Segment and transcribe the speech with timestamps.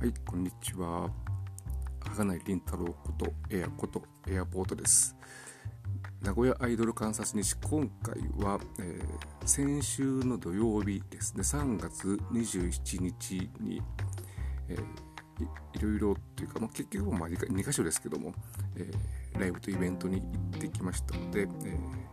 [0.00, 1.10] はい、こんにちは。
[1.98, 5.16] 鋼内凛太郎ことエアことエアポートです。
[6.22, 13.82] 名古屋アイドル観察日、今回は、えー先週の土曜日ですね、3月27日に、
[14.68, 14.80] えー
[15.42, 18.32] いいろいろというか、まあ、結局まあ 2, か所ですけども、
[18.76, 22.08] えーライブとイベントに行ってきましたので、えー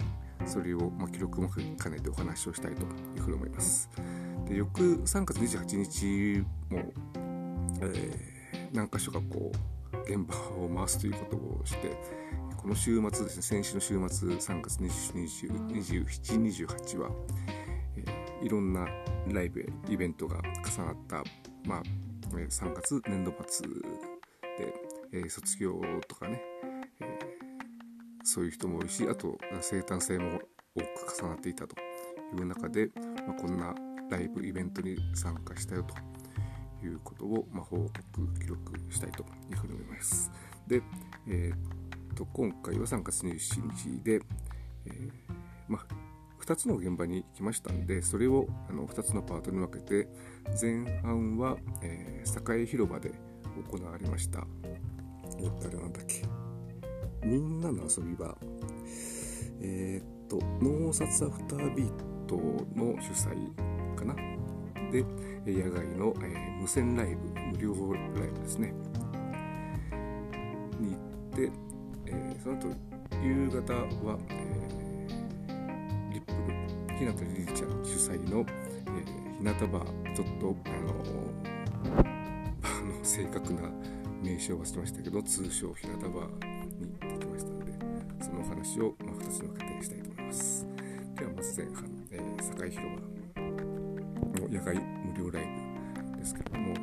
[0.48, 2.86] それを、まあ、記録も兼ねてお話をしたいとい
[3.18, 3.90] うふうに思います。
[4.48, 6.94] で翌3月28日も、
[7.94, 8.36] えー
[8.74, 9.52] 何箇所かこ
[9.94, 11.96] う現場を回すということをして
[12.58, 17.10] この週末ですね先週の週末3月2728は、
[17.98, 18.86] えーいろんな
[19.32, 20.44] ライブやイベントが重
[20.86, 21.24] なった、
[21.68, 21.84] まあ
[22.32, 23.74] 3月年度末で、
[25.14, 26.42] えー卒業とかね、
[27.00, 27.08] えー
[28.28, 30.42] そういう人も多いしあと生誕祭も
[30.76, 30.86] 多く
[31.22, 31.76] 重なっていたと
[32.38, 32.90] いう中で、
[33.26, 33.74] まあ、こんな
[34.10, 35.96] ライブイベントに参加したよと。
[36.86, 40.32] いうことを、まあ、報告記録したいというふうに思います。
[40.68, 40.82] で、
[41.28, 41.58] えーっ
[42.16, 44.22] と今回は3月27日で、
[44.86, 45.12] えー
[45.68, 45.86] まあ、
[46.42, 50.08] 2つの現場に行きましたんでそれをあの2つのパートに分けて
[50.60, 53.12] 前半は、えー栄広場で
[53.72, 54.46] 行われました。
[55.40, 56.24] えっとあれなんだっけ。
[57.26, 58.36] みんなの遊び場。
[59.62, 62.36] えーっと脳札アフタービート
[62.76, 63.65] の主催
[65.46, 68.74] で野外の、えー無線ライブ無料ライブですね。
[70.80, 71.00] に行っ
[71.36, 71.52] て、
[72.08, 72.70] えーその後
[73.24, 73.74] 夕方
[74.08, 80.94] は、えーリップル日向リリちゃん主催の、えー日向バーちょっとあの
[82.62, 83.70] バーの正確な
[84.24, 86.46] 名称を忘れましたけど通称日向バー
[86.80, 87.74] に行ってきましたので
[88.22, 90.66] そのお話を、まあ、2つに分けてしたいと思います。
[91.16, 93.15] ではまず前半、えー、境広場。
[94.36, 95.48] の野外無料ライ
[96.14, 96.74] ブですけれども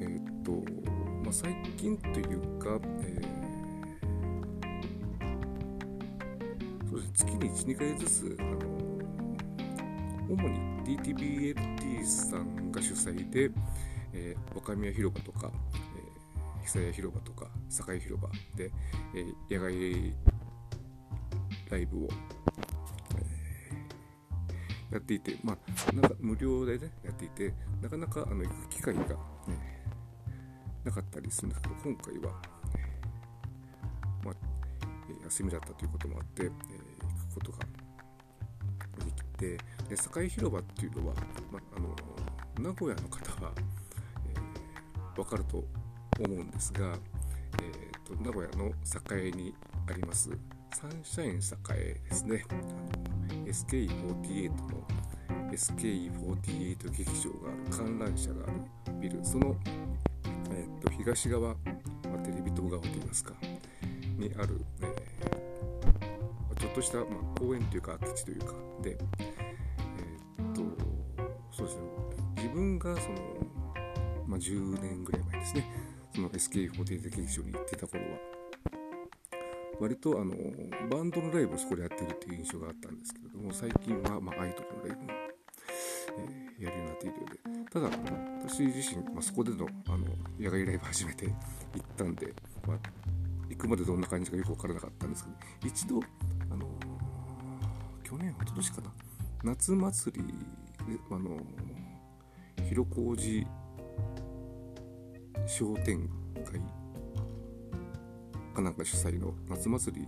[0.00, 0.52] えーっと、
[1.22, 3.46] まあ、最近というか、えー
[6.88, 8.58] そうですね月に12回ずつあの
[10.28, 10.58] 主に
[10.98, 13.50] DTBLT さんが主催で、
[14.12, 15.50] えー若宮広場とか、
[15.96, 18.70] えー久屋広場とか境広場で、
[19.14, 20.14] えー野外
[21.70, 22.08] ライブを、
[24.96, 27.52] やっていて、まあ、なんか無料でねやっていて
[27.82, 29.06] なかなかあの行く機会が、ね、
[30.84, 32.32] なかったりするんですけど今回は、
[34.24, 34.34] まあ
[35.24, 37.58] 休みだったということもあって、えー行くことが
[39.04, 39.56] できて
[39.88, 41.14] で境広場っていうのは、
[41.52, 45.62] まあ、あの名古屋の方は、えー、分かると
[46.18, 46.96] 思うんですが、
[47.62, 48.72] えーと名古屋の
[49.18, 49.54] 栄に
[49.88, 50.30] あります
[50.72, 51.40] サンシャイン
[51.76, 52.44] 栄ですね。
[53.46, 54.86] SKE48 の
[55.52, 58.52] SKE48 劇場がある観覧車がある
[59.00, 59.24] ビル。
[59.24, 59.56] その、
[60.50, 61.56] えーと東側、ま
[62.16, 63.34] あ、テレビ塔側といいますか。
[64.18, 65.16] にある、えー
[66.58, 68.54] ちょっとした、まあ、公園というか空き地というか。
[68.82, 70.62] で、えーっと
[71.52, 71.82] そうですね。
[72.36, 73.16] 自分がその、
[74.26, 75.70] まあ、10年ぐらい前ですね。
[76.14, 78.18] その SK48 劇場に行ってた頃は。
[79.78, 80.34] 割とあの
[80.90, 83.25] バンドのライブをそこでやってるっていう印象があったんですけど。
[83.46, 85.10] も最近は、まあ、アイドルのライブも、
[86.18, 87.90] えーやるようになっているようでただ
[88.48, 90.06] 私自身、まあ、そこでのあの
[90.40, 91.34] 野外ライブ初めて行っ
[91.98, 92.32] たんで、
[92.66, 92.78] まあ、
[93.50, 95.36] 行くまでどんな感じかよく分からなかったんですけど
[95.68, 96.00] 一度
[96.50, 98.92] あのー去年一昨年かな
[99.44, 103.46] 夏祭りであのー広小路
[105.46, 106.08] 商店
[106.42, 106.58] 会
[108.54, 110.06] かなんか主催の夏祭り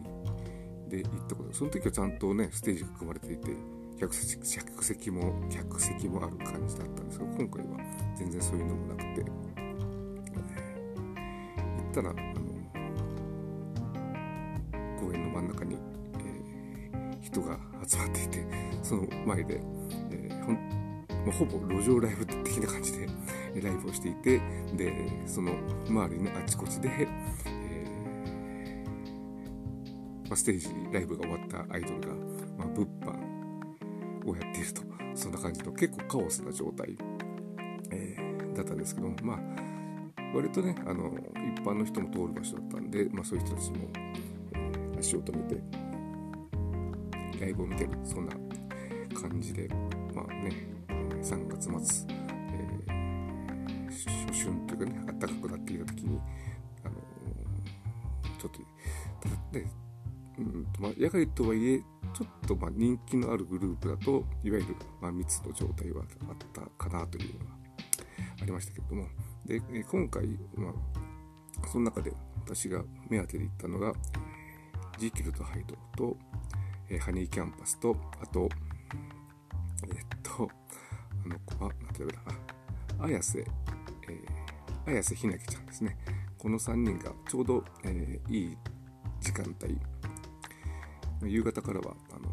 [0.89, 3.51] で行ったことその時はちゃんとねステージが組まれていて
[3.99, 7.79] 客席も客席もある感じだったんですけど今回は
[8.17, 9.29] 全然そういうのもなくて、えー
[11.85, 12.21] 行ったらあの
[15.01, 18.47] 公園の真ん中に、えー人が集まっていて
[18.83, 19.61] その前で、
[20.11, 20.55] えーほん
[21.27, 23.07] まあほぼ路上ライブ的な感じで
[23.61, 24.41] ライブをしていて
[24.75, 24.93] で
[25.27, 25.53] その
[25.89, 27.09] 周りのあちこちで、
[30.29, 32.09] まあ、ステージライブが終わったアイドルが、
[32.59, 34.83] まあ、物販をやっていると
[35.15, 36.97] そんな感じの結構カオスな状態、
[37.91, 38.29] えー
[38.59, 39.39] だったんですけどまあ
[40.35, 41.13] 割とねあの
[41.55, 45.63] 一般の人も通る場所だったんで、まあ、そういう人たちも、え足を止めて
[47.41, 48.33] ライブを見てるそんな
[49.19, 49.69] 感じで
[50.13, 50.51] まあね
[51.23, 53.09] 3月末、えー
[53.89, 56.21] 初春というかね暖かくなっていた時に
[56.85, 56.95] あの
[58.39, 58.61] ちょっと
[59.21, 59.88] ただね
[60.39, 61.79] うんまあ、野外とはいえ
[62.15, 67.57] ちょっとまあ人気のあるグループだといわゆるまあ密の状態はあったかなというのは
[68.41, 69.07] ありましたけれども
[69.49, 72.13] で、今回、まあ、その中で
[72.45, 73.95] 私が目当てで行ったのが、
[74.99, 76.17] ジーキルとハイドと、
[76.91, 78.47] えハニーキャンパスと、あと、
[79.85, 80.51] えっと、
[81.25, 82.19] あの子は、なんて言うか
[82.99, 85.97] な、綾瀬、えー、綾瀬ひなきちゃんですね。
[86.37, 88.59] この3人がちょうど、えー、いい
[89.21, 89.81] 時間帯、
[91.25, 92.29] 夕方からは、あの、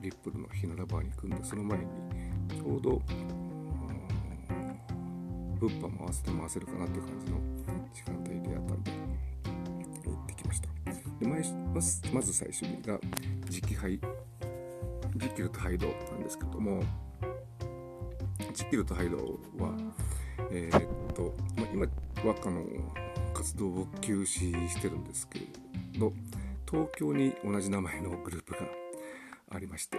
[0.00, 1.84] リップルのひならバーに行くんで、その前に、
[2.50, 3.02] ちょうど、
[5.58, 7.38] 物販も合わせて回せるかなっていう感じの
[7.92, 8.92] 時間帯でやったんで、
[10.04, 10.68] 行ってきました。
[11.18, 12.98] でまずまず最初にが、
[13.46, 13.98] 磁気杯、
[15.16, 16.82] ジキルとハイドなんですけども、
[18.54, 19.74] ジキルとハイドは、
[20.50, 21.86] えー、っと、ま、今
[22.28, 22.64] はあの
[23.34, 25.46] 活動を休止してるんですけれ
[25.98, 26.12] ど、
[26.70, 28.58] 東京に同じ名前のグループが
[29.50, 29.98] ありまして、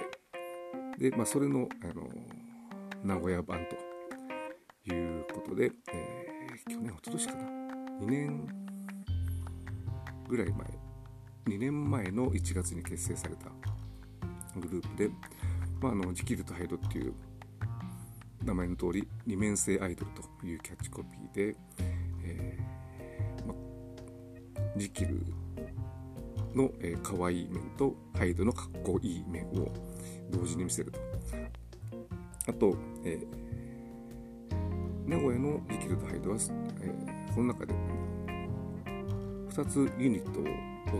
[0.99, 2.07] で、まあ、それの、あの、
[3.03, 3.65] 名古屋版
[4.85, 7.41] ということで、えー、去年、一昨年かな、
[8.01, 8.47] 2年
[10.27, 13.49] ぐらい前、2年前の1月に結成された
[14.59, 15.09] グループで、
[15.81, 17.13] まあ、あのジキルとハイドっていう
[18.43, 21.55] 名前の通り二面性アイドルというキャッチコピーで、
[22.23, 23.55] えーま、
[24.77, 25.23] ジキル
[26.55, 29.71] の、えー、可愛い面とハイドのかっこいい面を
[30.31, 30.99] 同時に見せると。
[32.47, 36.37] あと、えー、名古屋のジキルとハイドは、
[36.81, 37.73] えー、この中で
[39.49, 40.43] 2つユニットを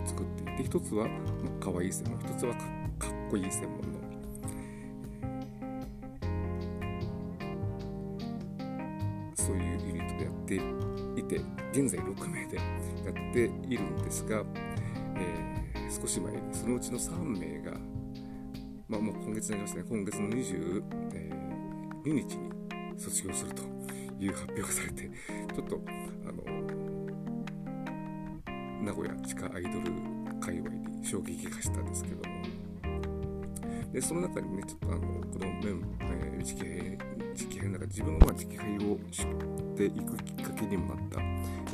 [0.06, 1.08] 作っていて1つは、
[1.60, 4.00] 可愛い専門1つはかっこいい専門の、
[9.36, 10.56] そういうユニットでやって
[11.20, 11.42] いて
[11.72, 12.64] 現在6名でや
[13.12, 14.44] っているんですが、
[16.02, 17.78] 少し前にそのうちの3名が、
[18.88, 19.86] まあ、もう今月になりましたね。
[19.90, 22.50] 今月の22、えー、日に
[22.98, 23.64] 卒業すると
[24.20, 25.10] いう発表がされて
[25.54, 25.82] ちょっと
[26.26, 26.44] あの
[28.82, 29.92] 名古屋地下アイドル
[30.40, 32.40] 界隈に衝撃がしたんですけども。
[33.92, 36.98] でその中にねちょっとあのこの面、えー、直編
[37.36, 39.26] 直編の中自分が直編を知っ
[39.76, 41.20] ていくきっかけにもなった、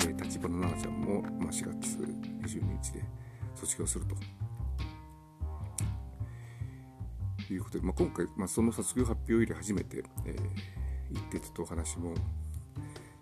[0.07, 1.97] えー、立花奈々ちゃんも、まあ、4月
[2.41, 3.03] 22日で
[3.55, 4.15] 卒業すると。
[7.53, 12.15] いうことで、まあ、今回、まあ、その卒業発表より初めて、えー、行ってちょっとお話も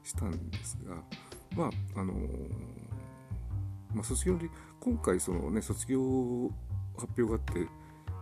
[0.02, 0.96] したんですが、
[1.58, 2.18] まああのー、
[3.94, 4.40] まあ、卒業
[4.80, 6.00] 今回そのね卒業
[6.98, 7.68] 発表があって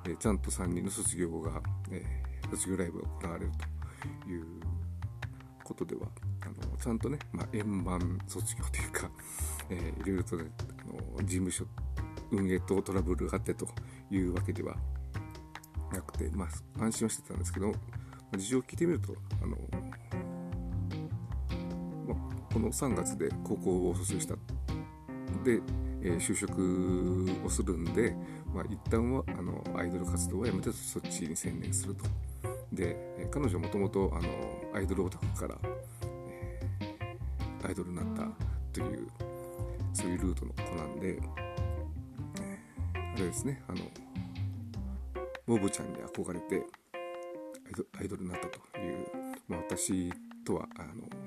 [0.09, 1.61] えちゃんと3人の卒業が、
[1.91, 2.03] え
[2.49, 3.51] 卒業ライブが行われる
[4.23, 4.45] という
[5.63, 6.07] ことでは
[6.41, 9.09] あのちゃんとね、まあ、円満卒業というか、
[9.69, 10.45] えー、いろいろと、ね、
[10.79, 11.65] あの事務所
[12.31, 13.67] 運営とトラブルがあってと
[14.09, 14.75] いうわけでは
[15.91, 16.47] なくて、ま
[16.79, 17.71] あ、安心はしてたんですけど
[18.37, 19.57] 事情を聞いてみるとあの、
[22.07, 24.35] まあ、この3月で高校を卒業した
[25.43, 25.61] で
[26.03, 28.15] えー、就職をするんで、
[28.53, 32.05] まあ、一旦はあのアイドル活動をやめてそっちに専念すると。
[32.73, 34.11] で、えー、彼女はもともと
[34.73, 35.55] アイドルオタクから、
[36.29, 38.27] えー、アイドルになった
[38.73, 39.07] という
[39.93, 41.19] そういうルートの子なんで、
[43.17, 43.61] れですね。
[43.67, 43.79] あの
[45.47, 46.65] モブちゃんに憧れて
[47.99, 49.07] アイドルになったという、
[49.47, 50.11] まあ、私
[50.45, 51.21] とはあの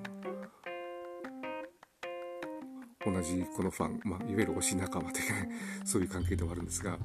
[3.12, 5.50] 同じこのファン、まあ、いわゆる推し仲間というか、ね、
[5.85, 6.99] そういう関係ではあるんですが、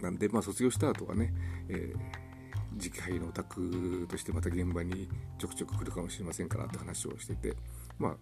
[0.00, 1.34] なんで、まあ、卒業した後はね、
[1.68, 5.06] えー、次期俳優のオタクとしてまた現場に
[5.38, 7.54] ちょくちょく来るかもしれませんからって話をしていて、
[7.98, 8.16] まあ、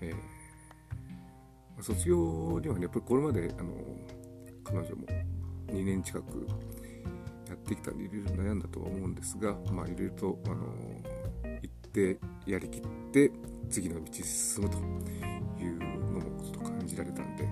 [0.00, 3.72] えー、卒業にはね、やっぱりこれまで、あの、
[4.64, 5.06] 彼女も
[5.68, 6.46] 2年近く
[7.48, 10.56] やってきたんで、いろいろ悩んだとは思うんですが、まあ、いろいろと、あの、
[11.60, 13.30] 行って、やりきって、
[13.72, 14.76] 次の道に進むと
[15.58, 15.78] いう
[16.12, 17.48] のもちょっと感じられたんで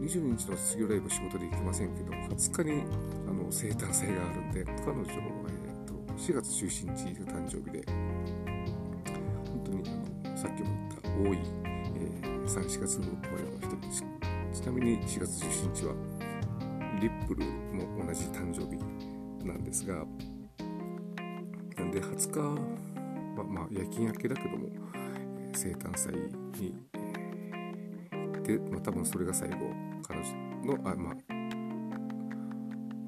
[0.00, 2.82] 22日の卒業ライブ仕事で行けませんけど20日に
[3.28, 7.84] あの生誕祭があるんで彼女は、えーと、4月17日が誕生日で
[9.46, 9.88] 本当に
[10.24, 14.15] あのさっきも言った多い、えー、34月生まれの人です
[14.56, 15.94] ちなみに4月17日は
[16.98, 18.82] リップルも同じ誕生日
[19.46, 19.96] なんですが
[21.76, 22.40] なんで20日
[23.38, 24.70] はまあ夜勤明けだけども
[25.52, 26.14] 生誕祭
[26.58, 26.74] に
[28.44, 29.56] で、まあ、多分それが最後
[30.08, 31.14] 彼女のあまあ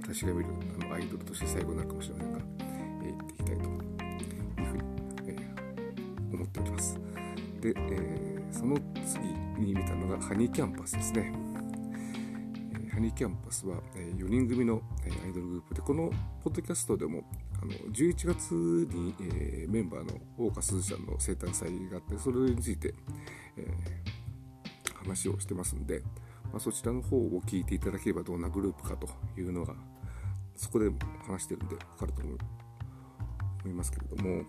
[0.03, 0.51] 私が見る
[0.83, 2.39] あのアイドルとして最後になるかもしれませんが、
[3.05, 3.69] え、行っていきたいという
[4.67, 4.83] ふうに、
[5.29, 6.99] えー、思っております。
[7.61, 8.77] で、えー、その
[9.07, 11.33] 次に見たのがハニーキャンパスですね、
[12.93, 16.11] ハニーキャンパスは、4人組の、アイドルグループでこの
[16.43, 17.23] ポッドキャストでも
[17.61, 22.95] あの11月に、えメンバーの大岡すずちゃんの生誕祭があってそれについて、
[23.57, 23.67] え
[24.95, 26.03] 話をしてますんで、
[26.53, 29.09] ま、そちらの方を聞いていただければどんなグループかと
[29.41, 29.75] いうのが
[30.57, 32.37] そこでも話してるんで分かると思
[33.67, 34.43] いますけれども、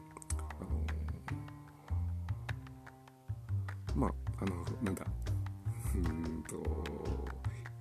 [4.42, 5.06] あのなんだ
[5.96, 6.86] うんと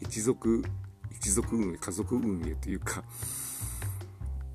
[0.01, 0.65] 一族
[1.13, 3.03] 一族運営家族運営というか、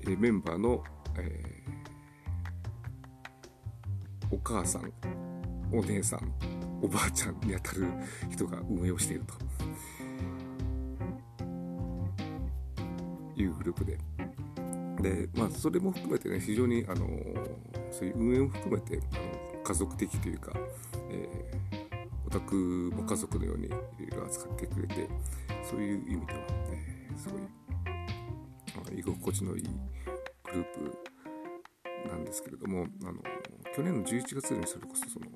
[0.02, 0.82] えー、メンバーの、
[1.18, 4.92] えー、お母さん
[5.72, 6.32] お姉さん
[6.82, 7.86] おばあちゃんにあたる
[8.30, 9.34] 人が運営をしていると。
[13.36, 13.98] いうグループで。
[15.00, 17.06] で、まあ、それも含めてね非常にあの
[17.90, 19.16] そういう運営も含めてあ
[19.56, 20.52] の家族的というか、
[21.10, 21.73] えー、
[22.34, 25.08] オタクも家族のようにいろいろ扱ってくれて
[25.70, 26.40] そういう意味では、
[26.72, 33.18] えー、すごい居心地のいいグループなんですけれどもあの
[33.74, 35.26] 去年の11月にそれこそその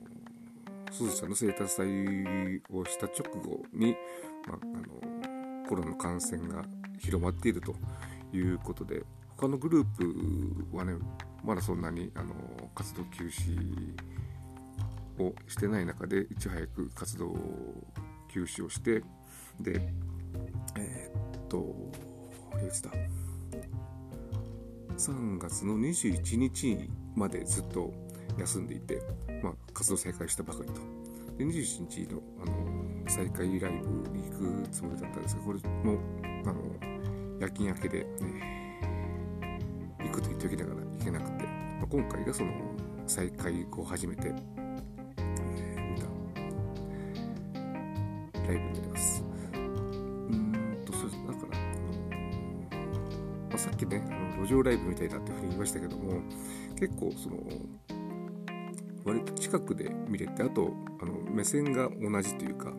[0.91, 3.95] すずちゃんの生誕祭をした直後に、
[4.49, 6.65] まあ、あのコロナの感染が
[6.99, 7.77] 広まっていると
[8.33, 9.05] いうことで
[9.37, 9.85] 他のグルー
[10.71, 10.95] プはね
[11.45, 12.35] まだそんなにあの
[12.75, 13.95] 活動休止
[15.19, 17.35] をしてない中でいち早く活動
[18.29, 19.03] 休止をして
[19.61, 19.81] で
[20.77, 21.75] えー、っと
[22.67, 22.91] いつだ
[24.97, 27.93] ？3月の21日までずっと
[28.39, 29.01] 休んでいて、
[29.43, 30.81] まあ、活動再開したばかりと。
[31.39, 35.99] で21日の、あの再開ライブに行くつもりだったんですが、これも、
[36.45, 38.81] あの夜勤明けで、ね、
[40.01, 42.53] 行くと言っておきながら行けなくて、まあ、今回がその
[43.07, 44.35] 再開後初めて、
[54.63, 56.21] ね、あの路上ライブみたいだっていうふうに言いましたけども、
[56.79, 57.37] 結構その、
[59.05, 62.75] 割と近くで見れてあとあの目線が同じというか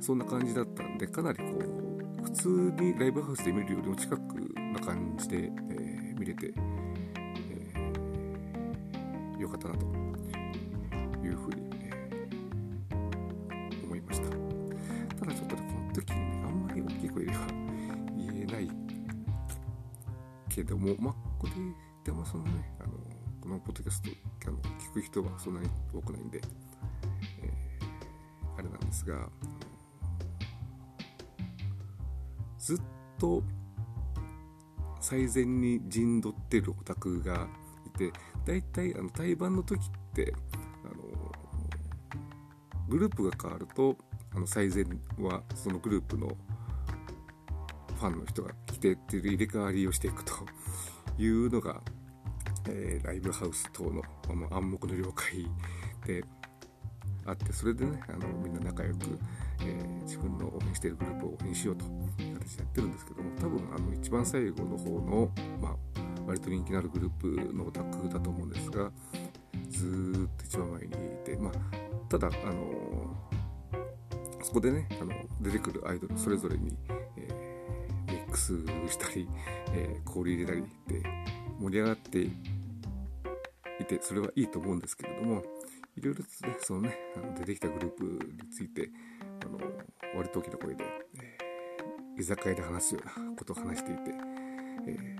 [0.00, 2.48] そんな感じだったんでかなりこう普通
[2.80, 4.20] にライブハウスで見るよりも近く
[4.58, 6.54] な感じで、えー、見れて、
[7.16, 9.84] えー、よかったなと
[11.22, 11.70] いうふうに、
[20.54, 21.52] けどもまあこれ
[22.04, 22.92] でもそのねあの
[23.40, 24.10] このポッドキャスト
[24.46, 26.40] あの聞く人はそんなに多くないんで、
[27.42, 29.28] えー、あれなんですが
[32.58, 32.80] ずっ
[33.18, 33.42] と
[35.00, 37.48] 最前に陣取ってるオタクが
[37.86, 38.12] いて
[38.46, 40.32] 大体あの対バンの時って
[40.84, 40.94] あの
[42.88, 43.96] グループが変わると
[44.34, 44.84] あの最前
[45.18, 48.52] はそのグループのファンの人が
[48.84, 50.32] てって入れ替わりをしていくと
[51.18, 51.80] いうのが
[52.68, 54.02] えー、ライブハウス等の
[54.50, 55.46] あ暗黙の了解
[56.06, 56.24] で
[57.26, 59.18] あってそれでねあのみんな仲良く、
[59.60, 61.84] えー、自分の応援しているグループを応援しようと
[62.22, 65.76] いう形でやってるんですけども多分あの一番最後の方の、まあ、
[66.26, 68.90] 割と人気のあるグループのオタクだと思うんですが
[69.68, 70.90] ずっと一番前にい
[71.24, 71.52] て、まあ、
[72.08, 73.16] ただ、あの
[74.42, 76.76] そこでねあの出てくるアイドルそれぞれに、
[78.34, 78.52] クス
[78.88, 79.28] したり、
[79.72, 81.08] えー、氷入れたりで
[81.60, 85.40] 盛り上がっていてそれはいいと思うんですけれども
[85.96, 88.90] いろいろとねそのねあの出てきたグループについて
[89.44, 89.58] あの
[90.16, 90.84] 割と大きな声で、
[91.16, 94.00] えー、居酒屋で話すようなことを話していて、
[94.88, 95.16] え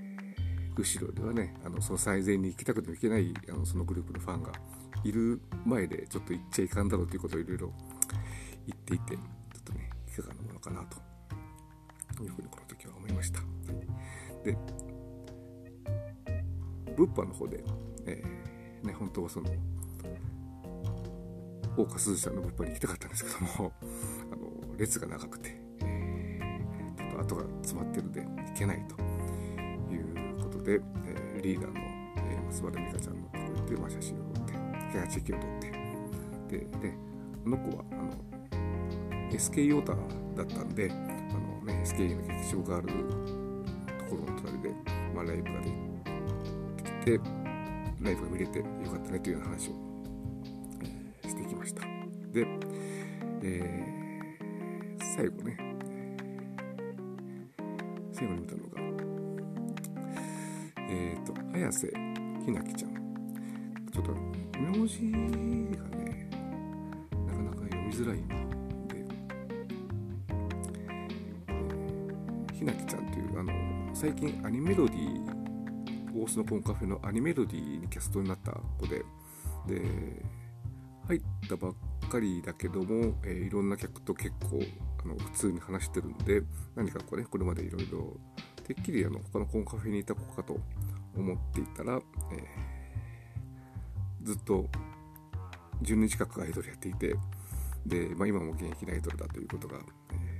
[0.74, 4.50] ー、後ろではねあのその最前に行きたくても行けないあのそのグループのファンが
[5.04, 7.72] いる前でちょっと言っちゃいかんだろうということをいろいろ
[8.66, 9.20] 言っていてちょ
[9.60, 10.82] っとねいかがなものかな
[12.16, 12.63] というふうにこの時は思い
[13.14, 13.40] ました。
[14.44, 14.56] で
[16.96, 17.64] 物販の方で
[18.06, 19.50] えー、ね、本当はその、
[21.76, 23.72] 大岡すずちゃんの物販に行きたかったんですけども、
[24.32, 29.00] あの、列が長くて、えー、ちょっと後が詰まってるんで行けないと
[29.92, 34.52] いうことで、えー、リーダーの、えー、松原美香ちゃんのとこ行って、まあ、写真を撮って、
[34.92, 35.70] 手がチェキを撮って、
[36.48, 36.98] で、ね、
[37.46, 38.10] あの子は、あの、
[39.30, 40.88] SK ヨータだったんで、
[41.94, 42.94] あのね、SK の劇場があると
[44.10, 44.70] ころの隣で、
[45.14, 45.70] まあ、ライブがで
[46.82, 47.20] きて、
[48.00, 49.72] ライブが見れてよかったねというような話を、
[51.22, 51.82] してきました。
[52.32, 52.46] で、
[53.42, 55.56] えー、最後ね、
[58.12, 58.80] 最後に見たのが、
[60.88, 61.88] えっ、ー、と、綾瀬
[62.44, 62.94] ひなきちゃん。
[63.92, 64.12] ちょっと、
[64.58, 65.18] 名字が
[65.96, 66.28] ね、
[67.26, 68.43] なかなか読みづらい
[72.64, 73.52] ひなきちゃんというあの
[73.94, 75.20] 最近アニメロディ
[76.16, 79.04] 大須のコンカフェのアニメロディにキャストになった子で
[79.66, 79.82] で
[81.06, 81.74] 入ったばっ
[82.08, 84.62] かりだけども、えー、いろんな客と結構
[85.04, 86.42] あの普通に話してるんで
[86.74, 88.16] 何かこうねこれまでいろいろ
[88.66, 90.58] てっきりあの他のコンカフェにいた子かと
[91.14, 92.00] 思っていたら、
[92.32, 94.64] えー、ずっと
[95.82, 97.14] 10年近くアイドルやっていて
[97.84, 99.76] で、まあ、今も現役のアイドルだということが、
[100.12, 100.33] えー、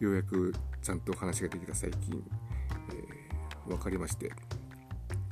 [0.00, 2.22] ようやくちゃんと話ができた最近、
[2.90, 4.30] えー、分かりまして。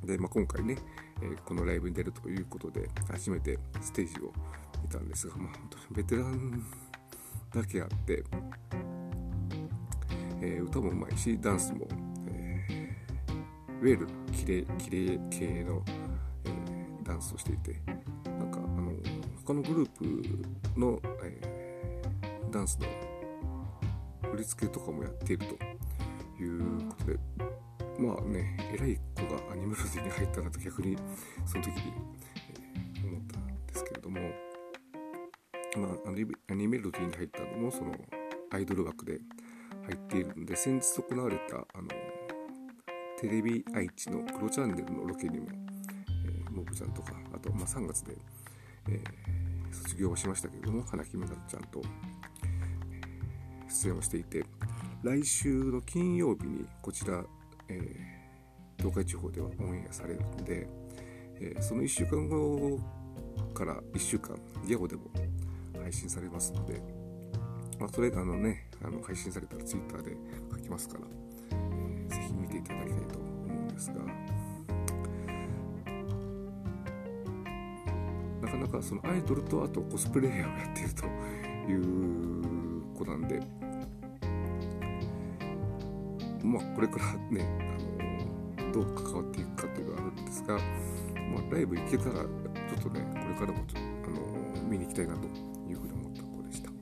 [0.04, 0.76] で、まあ、今回ね、
[1.22, 4.32] えー、このライブに出るということで初めてステージを
[4.82, 6.64] 見たんですが、まあ、本当にベテラン
[7.52, 8.24] だけあって、
[10.40, 11.88] えー、歌もうまいしダンスも、
[12.28, 13.40] えー、いわ
[13.82, 15.82] ゆるきれいきれい系の、
[16.44, 17.80] えー、ダンスをしていて
[18.26, 18.92] なんかあの
[19.44, 19.90] 他のグルー
[20.74, 22.00] プの、え、
[22.50, 22.86] ダンスの
[24.36, 27.18] 振り付けとかもやっているということで
[27.98, 30.94] まあね偉い子がアニメロディに入ったなと逆に
[31.46, 31.92] その時に、
[32.96, 34.20] えー、思ったんですけれども、
[35.78, 36.10] まあ、
[36.50, 37.94] アニメロディに入ったのもその
[38.50, 39.20] アイドル枠で
[39.86, 41.88] 入っているので先日行われたあの
[43.18, 45.46] テレビ愛知の黒チャンネルのロケにも、
[46.26, 48.14] えー、モブちゃんとかあと、まあ、3月で、
[48.90, 51.80] えー、卒業しましたけれども花木めなちゃんと、
[53.76, 54.44] 出演をしていて
[55.02, 57.22] 来週の金曜日にこちら、
[57.68, 60.66] えー、東海地方ではオンエアされるので、
[61.40, 62.80] えー、その1週間後
[63.54, 65.02] から1週間ギャオでも
[65.82, 66.80] 配信されますので、
[67.78, 70.16] まあ、それあのねあの配信されたら Twitter で
[70.52, 71.00] 書きますから、
[71.52, 74.00] えー、ぜひ見ていただきたいと思うんですが
[78.40, 81.06] なかなかそのアイドルとあとコスプレイヤーをやっていると
[81.70, 83.40] いう子なんで
[86.46, 87.44] まあこれからね
[88.58, 90.62] あのどう関わっていくかっていうのはあるんですが、まあ、
[91.52, 92.26] ライブ行けたらちょっ
[92.82, 96.76] とねこれからもちょあの見に行きたいなというふうに思った子でした、ま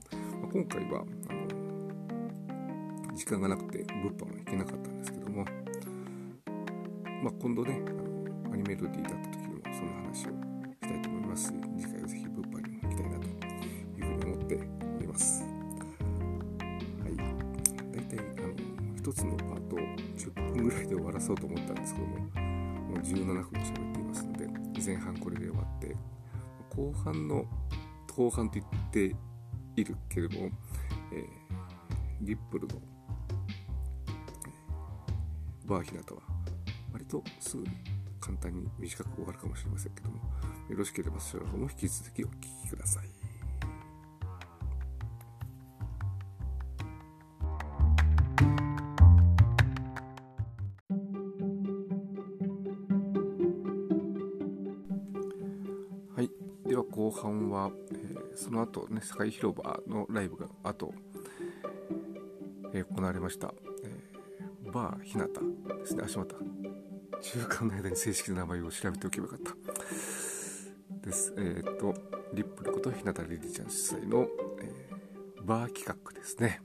[0.44, 5.44] あ、今回はあの時間がなくて物販は行けなかったんですけども、
[7.22, 10.43] まあ、今度ねあのアニメロディーだった時にもその話を
[27.04, 27.44] 半の
[28.16, 29.14] 後半と言って
[29.76, 30.50] いるけれども、
[31.12, 31.26] えー、
[32.22, 32.74] リップルの
[35.66, 36.20] バーひなたは
[36.92, 37.68] 割とすぐに
[38.20, 40.16] 簡単に短く終わるかもしれませんけども
[40.68, 42.32] よろしければそちらの方も引き続きお聴
[42.64, 43.13] きください。
[57.92, 60.92] えー、その後ね堺広場のライブが後、
[62.72, 63.52] えー、行われました、
[63.84, 66.02] えー、バーひなたですね。
[66.04, 66.34] 足股
[67.20, 69.54] 中間の間に正式な名前を調べておけばよかった。
[71.06, 71.34] です。
[71.36, 71.94] えっ、と
[72.32, 74.26] リップルこと日向リリちゃん主催の、
[74.60, 74.90] え
[75.42, 76.60] バー企画ですね。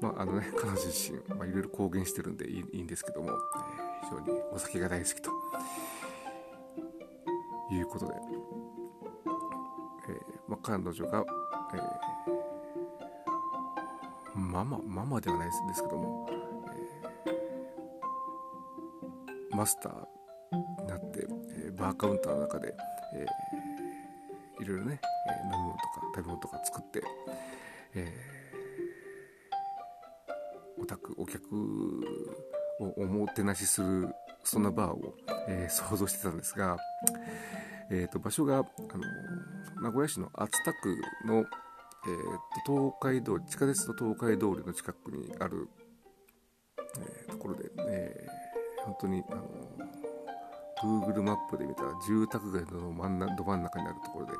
[0.00, 3.32] まああのね彼女自身、まあ、いろいろ公言してるんでいいんですけども、え
[4.04, 5.30] 非常にお酒が大好きと
[7.72, 8.14] いうことで、
[10.62, 11.24] 彼女が、
[11.74, 16.28] えー、ママママではないですけども、
[17.26, 19.92] えー、マスター
[20.80, 21.26] になって、
[21.66, 22.74] えー、バーカウンターの中で、
[23.14, 27.02] えー、いろいろね、え飲み物とか食べ物とか作って、
[27.94, 31.42] えー、お宅お客
[32.80, 35.14] をおもてなしするそんなバーを、
[35.48, 36.76] えー、想像してたんですが、
[37.90, 38.64] えーと、場所が、あの
[39.82, 41.44] 名古屋市の熱田区の、えー
[42.64, 45.68] と、東海道地下鉄と東海通りの近くにある、
[47.00, 49.42] えー、ところで、えー、本当に、あの
[50.80, 54.32] Google マップで見たら住宅街の真ん中ど真ん中にあるところで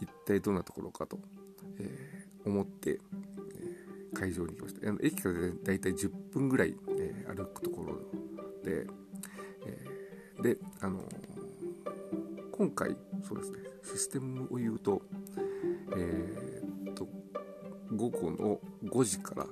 [0.00, 1.18] 一体どんなところかと、
[1.78, 5.06] えー、思って、えー、会場に行きました。
[5.06, 7.94] 駅からだいたい10分ぐらい、えー、歩くところ
[8.62, 8.86] で、
[9.66, 11.00] え、であの
[12.52, 12.94] 今回
[13.26, 13.61] そうですね
[13.92, 15.02] システムを言うと
[15.94, 17.06] えー、と
[17.94, 19.46] 午後の5時から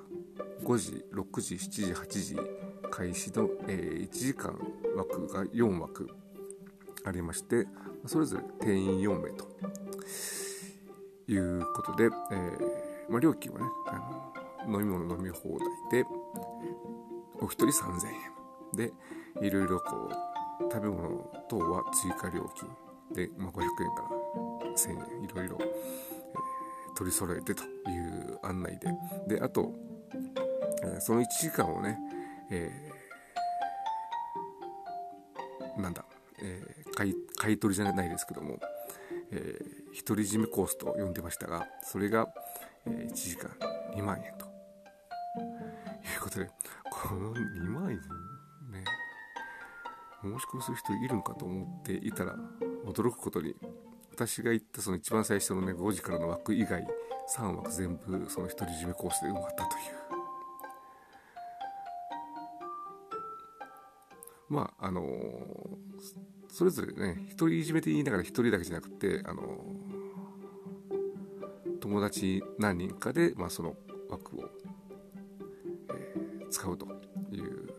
[0.63, 2.37] 5時6時7時8時
[2.89, 4.57] 開始の、えー、1時間
[4.95, 6.09] 枠が4枠
[7.05, 7.67] ありまして
[8.05, 9.47] それぞれ定員4名と
[11.27, 12.11] いうことで、えー
[13.09, 15.57] まあ、料金はねあの飲み物飲み放
[15.91, 16.07] 題で
[17.39, 18.93] お一人3000円で
[19.41, 22.67] いろいろこう食べ物等は追加料金
[23.13, 28.79] で、まあ、500円から1000円いろいろ、えー、取り揃えてという案内
[29.27, 29.35] で。
[29.35, 29.71] であと、
[30.83, 31.97] えー、その1時間をね、
[32.51, 36.05] えー、なんだ、
[36.41, 38.59] えー、買い買い取りじゃないですけども、
[39.31, 42.27] えー、独り占めコースと呼んでましたがそれが、
[42.85, 43.51] えー、1時間
[43.95, 44.51] 2万円と。
[46.01, 46.49] いうことで
[46.89, 47.97] この2万円
[48.71, 48.83] ね
[50.21, 52.35] 申し込みする人いるのかと思っていたら
[52.85, 53.55] 驚くことに
[54.13, 56.85] 私が行ったその一番最初のね5時からの枠以外
[57.35, 60.01] 3枠全部その独り占めコースで埋まったという。
[64.49, 65.07] まああのー、
[66.49, 73.75] それぞれね独り占めって言いながら1人だけじゃなくてあのー、友達何人かで、まあ、その
[74.09, 74.49] 枠を
[76.49, 76.85] 使うと
[77.31, 77.69] いう、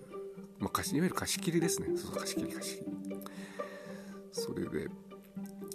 [0.58, 1.88] まあ、貸しいわゆる貸し切りですね。
[1.88, 2.91] そうそう貸し切り貸し切り。
[4.42, 4.88] それで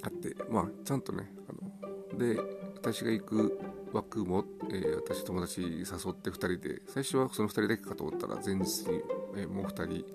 [0.03, 2.37] あってまあちゃんとねあので
[2.75, 3.59] 私が行く
[3.93, 9.01] 枠も、えー、私友達誘って2人で最初はその2人だけかと思ったら前日に、
[9.37, 10.05] えー、もう2人、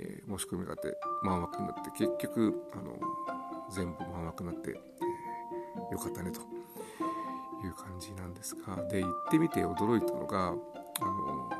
[0.00, 2.98] えー、申し込みがあって満枠になって結局あの
[3.70, 11.50] 全部満枠になって、えよかったねという感じなんですがで行ってみて驚いたのがあの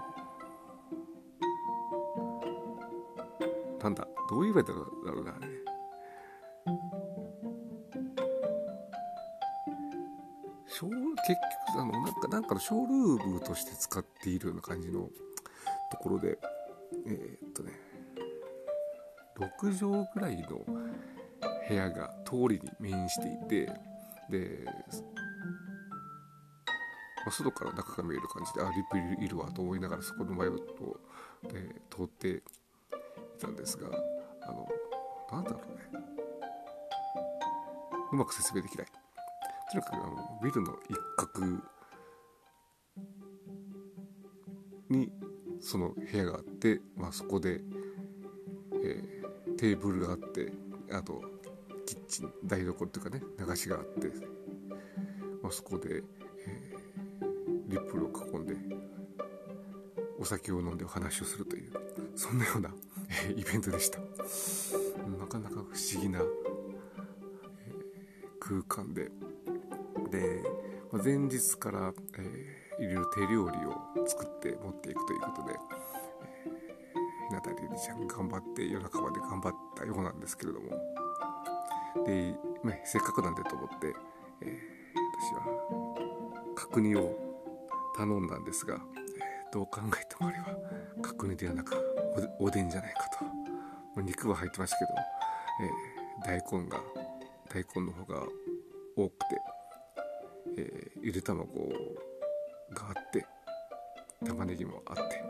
[3.83, 5.58] なんだどういうイベントだろうなあれ。
[10.87, 11.41] 結
[11.75, 15.09] 局あのなんかなんかのショールームとして使っているような感じの
[15.91, 16.39] ところで
[17.07, 17.73] えー、っとね
[19.39, 20.65] 6畳ぐらいの
[21.69, 23.67] 部屋が通りに面していて
[24.31, 24.73] で、ま
[27.29, 32.41] あ、外から中が見える感じであリップいるわと思いながらそこの前を通ってい
[33.41, 33.89] たんですが
[34.43, 34.69] あの
[35.31, 35.61] なんだろ
[35.93, 36.09] うね。
[38.11, 38.87] うまく説明できない。
[39.71, 41.47] とにかくあのビルの一角
[44.89, 45.11] に
[45.61, 47.61] その部屋があって、まあ、そこで、
[48.83, 50.53] えー、テーブルがあって
[50.91, 51.21] あと
[51.87, 54.09] キッチン台所っていうかね流しがあって、
[55.43, 58.55] まあ、そこで、えー、リップルを囲んで
[60.19, 61.73] お酒を飲んでお話をするという
[62.17, 62.71] そんなような
[63.37, 64.01] イベントでした。
[65.19, 66.25] なかなか不思議な、え
[68.41, 69.11] 空間で
[70.11, 70.43] で、
[71.05, 75.55] 前日から、えー、いろいろ手料理を作って持っていくということで、
[77.31, 80.71] えー、日向りりちゃん頑張って夜中まで頑張ったようなんですけれども。
[82.07, 83.95] で、ませっかくなんでと思って、
[84.43, 84.79] えー、
[85.21, 87.15] 私は角煮を
[87.97, 88.79] 頼んだんですが、え
[89.53, 90.47] どう考えてもあれは
[91.03, 91.75] 角煮ではなく
[92.39, 93.25] おでんじゃないかと、
[93.97, 94.91] ま肉は入ってましたけど、
[96.31, 96.81] えー、大根が
[97.49, 98.23] 大根の方が
[98.97, 99.58] 多くて、
[100.59, 101.47] えー、ゆで卵
[102.75, 103.25] があって
[104.27, 105.23] 玉ねぎもあって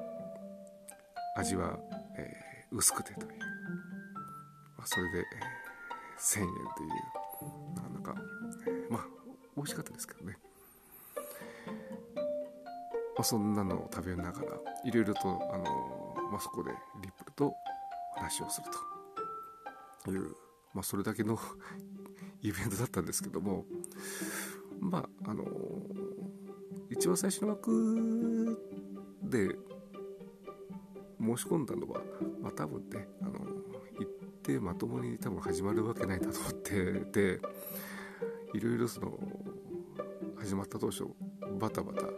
[1.36, 1.78] 味は、
[2.16, 3.28] えー、薄くてという、
[4.78, 8.22] まあ、それで、えー、1000円というなかなか、
[8.66, 9.06] えー、まあ
[9.56, 10.38] 美味しかったですけどね、
[11.26, 11.32] ま
[13.18, 14.46] あ、そんなのを食べながら
[14.84, 15.20] いろいろと
[15.52, 15.64] あの
[16.30, 16.70] まあ、そこで
[17.02, 17.54] リップルと
[18.16, 18.88] 話をすると。
[20.10, 20.34] いう、
[20.74, 21.38] まあ、それだけの
[22.42, 23.64] イベントだったんですけども
[24.80, 25.44] まああの
[26.90, 28.58] 一番最初の枠
[29.22, 29.56] で
[31.20, 32.00] 申し込んだのは、
[32.40, 33.38] まあ、多分ねあの行
[34.02, 34.06] っ
[34.42, 37.40] てまともに多分始まるわけないなと思ってて
[38.54, 39.18] いろいろその
[40.38, 41.04] 始まった当初
[41.58, 42.08] バタバタだ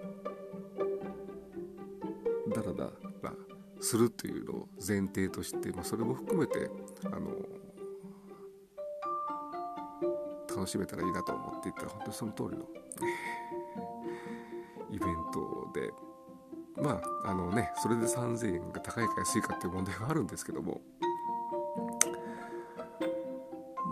[2.62, 2.90] らだ
[3.22, 3.32] ら
[3.80, 6.70] するというのを前提として、まあ、それも含めて
[7.06, 7.30] あの
[10.54, 12.64] 楽しめたらいいなと思っていた本当にその通りの
[14.90, 15.90] イベントで
[16.82, 20.80] まああのねそれで3000円が高いか安いかっていう問題はあるんですけども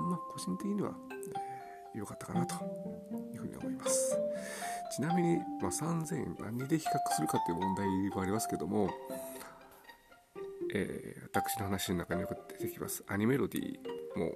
[0.09, 0.93] まあ個人的には
[1.95, 2.55] 良、かったかなと
[3.35, 4.17] いうふうに思います。
[4.95, 8.89] ちなみに、まあ、3000円何で比較するかっていう問題はありますけども
[10.75, 13.63] えー、私の話の中によく出てきますアニメロディ
[14.19, 14.33] も、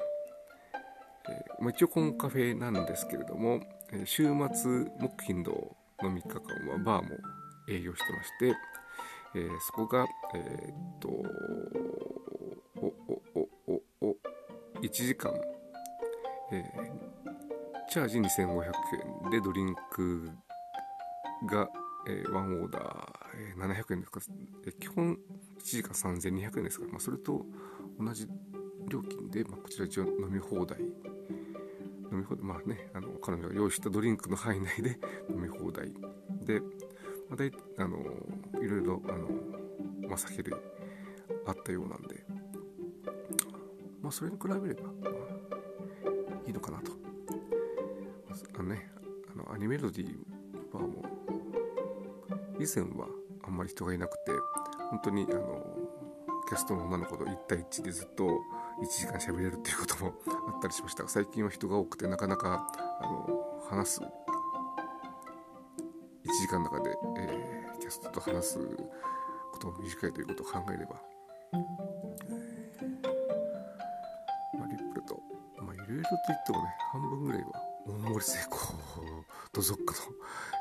[1.28, 3.60] えー、一応コンカフェなんですけれども、
[3.92, 7.10] え、週末木金土の3日間はバーも
[7.68, 8.56] 営業してまして、
[9.34, 12.92] え、そこがえー、っとおお
[13.34, 14.16] おおお
[14.82, 15.32] 1時間、
[16.52, 18.72] えー、チャージ2500
[19.24, 20.30] 円でドリンク
[21.46, 21.68] が
[22.06, 22.82] えー、ワンオーダー、
[23.34, 24.20] えー、700円ですか、
[24.66, 25.18] えー、基本1
[25.64, 27.46] 時間3200円ですから、まあ、それと
[27.98, 28.26] 同じ
[28.88, 30.78] 料金で、まあ、こちら一応飲み放題
[32.12, 34.98] 飲み放題まあねあの彼女が用意したドリンクの範囲内で
[35.30, 35.92] 飲み放題。
[36.44, 37.36] で、ま
[37.78, 37.98] あ、あの
[38.60, 39.28] いろいろあの、
[40.08, 40.54] まあ、酒類
[41.46, 42.24] あったようなんで
[44.02, 46.92] まあそれに比べれば、まあ、いいのかなと。
[48.28, 48.92] まあのね
[49.32, 51.02] あのアニメロディーはも
[52.58, 53.08] う以前は
[53.44, 54.32] あんまり人がいなくて
[54.90, 55.76] 本当にあの
[56.48, 58.40] キャストの女の子と1対1でずっと
[58.82, 60.12] 1時間喋れるっていうことも
[60.52, 62.66] あったりしましたが最近は人が多くてなかなか
[63.00, 64.06] あの話す1
[66.40, 68.58] 時間の中で、えー、キャストと話す
[69.52, 71.00] ことも短いということを考えれば、
[74.58, 75.22] まあ、リップルと
[75.58, 77.48] まあいろいろと言ってもね半分ぐらいは
[77.86, 78.58] 大森成功
[79.52, 80.00] とゾックの、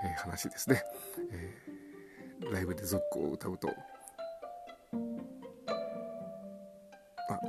[0.03, 0.84] えー、話ですね、
[1.31, 3.73] えー、ライブでゾックを歌うと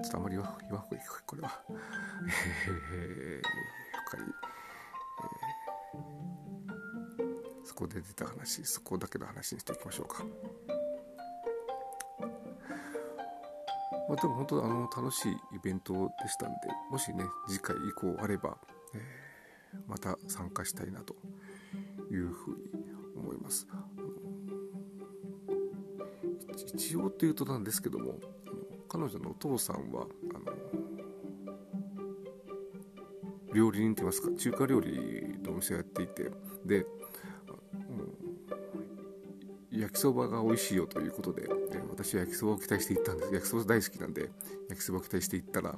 [0.02, 1.62] ちょっとあまり言わ言わんほうがいいかこれは
[2.92, 3.46] えー、
[4.10, 4.24] 他に、
[7.20, 10.24] えー、そこで出た話そこだけの話にしていきましょうか
[14.08, 16.56] まあ、でも本当あの楽しいイベントでしたんで
[16.90, 18.58] もしね次回以降あれば、
[18.94, 21.14] えー、また参加したいなと
[22.10, 23.66] いうふうに思います。
[26.74, 28.18] 一応というとなんですけども
[28.92, 30.52] 彼女のお父さんはあの
[33.55, 36.31] 料理人といいますか中華料理のお店をやっていて
[36.66, 36.85] で
[39.70, 43.33] 焼きそばが美味しいよということで、え私は焼きそばを期待していったんです。
[43.33, 44.31] 焼きそば大好きなんで
[44.68, 45.74] 焼きそばを期待していったら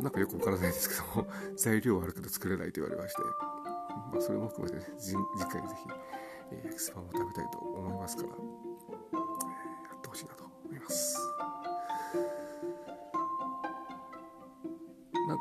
[0.00, 5.88] なんかよくわからないですけども 材料はあるけど作れないと言われまして、まあ、それも含めて、ね、次回ぜひ、
[6.50, 8.28] え焼きそばも食べたいと思いますから、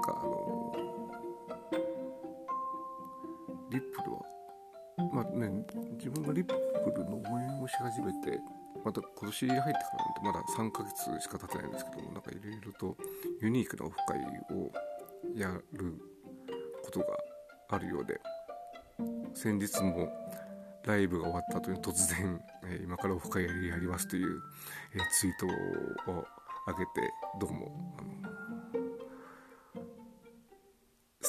[0.03, 0.71] かあの
[3.71, 4.19] リップルは
[5.11, 5.49] まあね
[5.97, 6.53] 自分がリップ
[6.95, 8.39] ルの応援をし始めて
[8.83, 12.97] また今年入ってからなんてまだ3ヶ月しか経ってないんですけどもなんかいろいろと
[13.41, 14.71] ユニークなオフ会を
[15.35, 15.99] やる
[16.83, 17.05] ことが
[17.69, 18.19] あるようで
[19.33, 20.09] 先日も
[20.85, 24.41] ライブが終わった後に突然、え、今からオフ会やりますという、
[24.93, 25.45] え、ツイート
[26.11, 26.25] を
[26.67, 28.62] 上げてどうもあの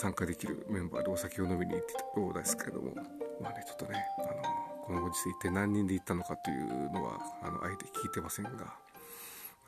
[0.04, 2.92] 参加できるメンバーでお酒を飲みに行ってたようですけども。
[3.40, 4.42] まあねちょっとねあの
[4.84, 8.50] このご時世一体何人で行ったのかというのはあのあえて聞いてませんが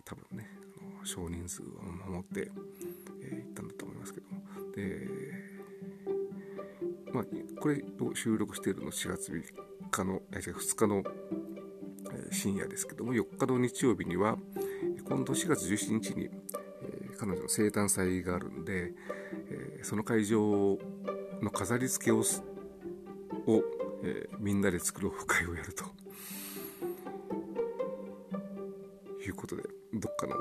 [0.05, 0.47] 多分ね
[0.79, 1.65] あの少人数を
[2.07, 2.51] 守って、
[3.23, 4.43] えー、行ったんだと思いますけども。
[4.77, 5.09] で
[7.15, 7.25] まあ
[7.59, 9.43] これを収録しているの4月3
[9.91, 11.03] 日の2日の
[12.31, 14.37] 深夜ですけども4日の日曜日には
[15.09, 16.29] 今度4月17日に
[17.17, 18.93] 彼女の生誕祭があるんで、
[19.87, 20.81] その会場
[21.41, 22.23] の飾り付けをを、
[24.03, 25.85] えー、みんなで作るオフ会をやると。
[29.25, 29.63] いうことで
[29.95, 30.39] どっかの、え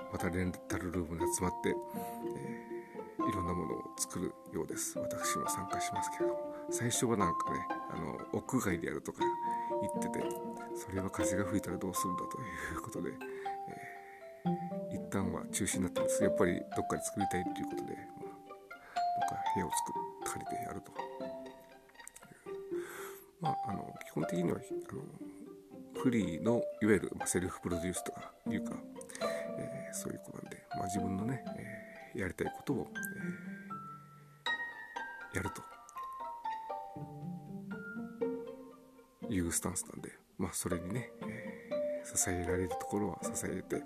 [0.00, 4.98] ー、またレンタルルームに集まって、えー、いろんなものを作るようです。
[4.98, 6.56] 私も参加しますけれども。
[6.68, 9.20] 最初はなんかねあの屋外でやるとか
[9.80, 10.26] 言ってて
[10.74, 12.38] それは風が吹いたらどうするんだと
[12.74, 13.12] いうことで
[15.56, 16.22] 中止になったんです。
[16.22, 20.92] やっぱりどっかで作りたいということで、まあ、どっか部屋を作って借りてやると。
[23.40, 25.02] まああの基本的にはあの
[26.02, 28.74] フリーのいわゆる、まあ、セルフプロデュースとかいうか、
[29.58, 31.42] えー、そういう子なんで、まあ、自分のね、
[32.14, 35.62] えー、やりたいことを、えー、やると。
[39.28, 43.82] いうスタンスなんで、まあ、それにね、えー、支えられるところは支えて、えー、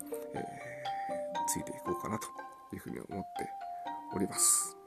[1.51, 2.27] ついていこうかなと
[2.73, 3.49] いうふうに思って
[4.15, 4.77] おります。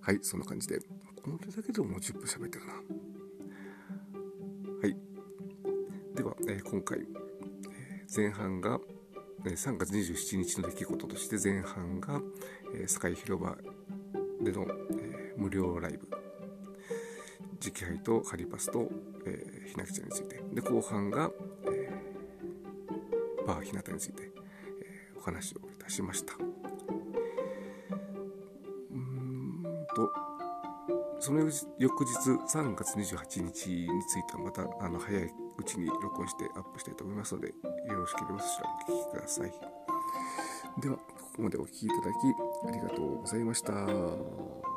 [0.00, 0.80] はい、そんな感じで、
[1.22, 2.72] この手だけでももう10分喋ってるな。
[2.72, 2.80] は
[4.88, 4.96] い。
[6.16, 8.80] では、えー、今回、えー、前半が、
[9.46, 12.20] えー、3月27日の出来事として前半が、
[12.74, 13.56] えー、堺広場
[14.42, 16.08] での、えー、無料ライブ。
[17.62, 18.88] 直配とハリパスと、
[19.26, 20.42] えー、ひなきちゃんについて。
[20.54, 21.30] で、後半が、
[21.66, 22.10] えー
[23.50, 24.29] バーひなたについて、
[25.20, 26.34] お話をいたしました
[28.90, 30.10] うんと
[31.20, 32.12] その翌日
[32.56, 35.22] 3月28日についてはまたあの早い
[35.58, 37.54] うちに録音してアップしたいと思いますのでよ
[37.94, 39.52] ろしければそちらお聴きください
[40.80, 41.02] ではこ
[41.36, 42.06] こまでお聴きいただき
[42.68, 44.69] ありがとうございました。